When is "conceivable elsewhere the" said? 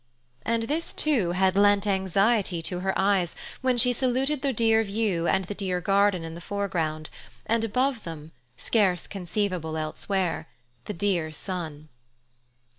9.11-10.93